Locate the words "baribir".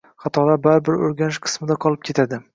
0.63-1.03